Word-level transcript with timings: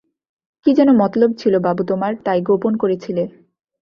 কী 0.65 0.71
যেন 0.73 0.89
মতলব 0.95 1.31
ছিল 1.37 1.53
বাবু 1.59 1.81
তোমার, 1.83 2.11
তাই 2.25 2.39
গোপন 2.41 2.73
করেছিলে। 2.77 3.23